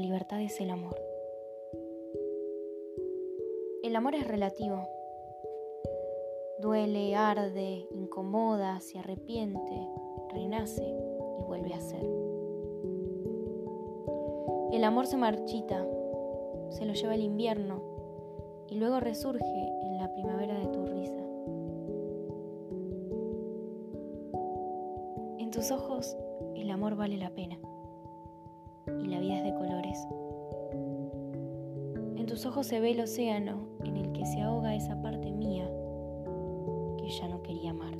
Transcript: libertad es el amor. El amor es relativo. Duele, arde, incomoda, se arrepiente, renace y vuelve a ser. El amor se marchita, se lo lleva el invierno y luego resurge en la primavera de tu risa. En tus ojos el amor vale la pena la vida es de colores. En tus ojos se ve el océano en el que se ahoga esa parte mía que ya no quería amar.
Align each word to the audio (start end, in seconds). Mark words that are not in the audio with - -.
libertad 0.00 0.40
es 0.40 0.60
el 0.60 0.70
amor. 0.70 0.96
El 3.82 3.94
amor 3.94 4.14
es 4.14 4.26
relativo. 4.26 4.88
Duele, 6.60 7.14
arde, 7.14 7.86
incomoda, 7.92 8.80
se 8.80 8.98
arrepiente, 8.98 9.88
renace 10.32 10.84
y 11.38 11.44
vuelve 11.44 11.74
a 11.74 11.80
ser. 11.80 12.04
El 14.72 14.84
amor 14.84 15.06
se 15.06 15.16
marchita, 15.16 15.86
se 16.70 16.84
lo 16.84 16.92
lleva 16.92 17.14
el 17.14 17.22
invierno 17.22 17.82
y 18.68 18.76
luego 18.76 19.00
resurge 19.00 19.44
en 19.44 19.98
la 19.98 20.12
primavera 20.12 20.58
de 20.58 20.66
tu 20.66 20.86
risa. 20.86 21.22
En 25.38 25.50
tus 25.50 25.70
ojos 25.70 26.16
el 26.54 26.70
amor 26.70 26.96
vale 26.96 27.16
la 27.16 27.30
pena 27.30 27.58
la 29.10 29.18
vida 29.18 29.38
es 29.38 29.44
de 29.44 29.54
colores. 29.54 30.06
En 32.16 32.26
tus 32.26 32.46
ojos 32.46 32.66
se 32.66 32.80
ve 32.80 32.92
el 32.92 33.00
océano 33.00 33.66
en 33.84 33.96
el 33.96 34.12
que 34.12 34.24
se 34.24 34.40
ahoga 34.40 34.74
esa 34.74 35.00
parte 35.02 35.32
mía 35.32 35.68
que 36.98 37.08
ya 37.08 37.28
no 37.28 37.42
quería 37.42 37.70
amar. 37.70 37.99